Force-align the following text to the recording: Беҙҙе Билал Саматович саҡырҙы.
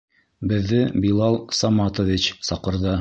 Беҙҙе 0.51 0.79
Билал 1.03 1.37
Саматович 1.59 2.31
саҡырҙы. 2.49 2.97